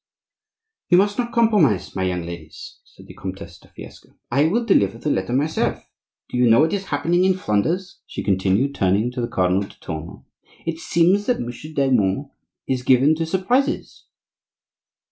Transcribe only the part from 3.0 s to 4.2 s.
the Comtesse de Fiesque.